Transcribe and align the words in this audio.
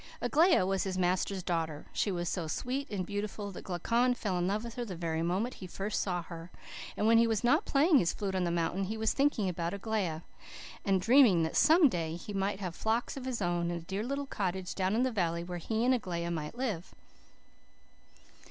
"Aglaia 0.19 0.65
was 0.65 0.83
his 0.83 0.97
master's 0.97 1.43
daughter. 1.43 1.85
She 1.93 2.11
was 2.11 2.27
so 2.27 2.47
sweet 2.47 2.89
and 2.89 3.05
beautiful 3.05 3.51
that 3.51 3.61
Glaucon 3.61 4.15
fell 4.15 4.35
in 4.39 4.47
love 4.47 4.63
with 4.63 4.73
her 4.73 4.83
the 4.83 4.95
very 4.95 5.21
moment 5.21 5.53
he 5.61 5.67
first 5.67 6.01
saw 6.01 6.23
her; 6.23 6.49
and 6.97 7.05
when 7.05 7.19
he 7.19 7.27
was 7.27 7.43
not 7.43 7.65
playing 7.65 7.99
his 7.99 8.11
flute 8.11 8.33
on 8.33 8.43
the 8.43 8.49
mountain 8.49 8.85
he 8.85 8.97
was 8.97 9.13
thinking 9.13 9.47
about 9.47 9.75
Aglaia, 9.75 10.23
and 10.83 10.99
dreaming 10.99 11.43
that 11.43 11.55
some 11.55 11.87
day 11.87 12.15
he 12.15 12.33
might 12.33 12.59
have 12.59 12.75
flocks 12.75 13.15
of 13.15 13.25
his 13.25 13.43
own, 13.43 13.69
and 13.69 13.83
a 13.83 13.85
dear 13.85 14.01
little 14.01 14.25
cottage 14.25 14.73
down 14.73 14.95
in 14.95 15.03
the 15.03 15.11
valley 15.11 15.43
where 15.43 15.59
he 15.59 15.85
and 15.85 15.93
Aglaia 15.93 16.31
might 16.31 16.55
live. 16.57 16.95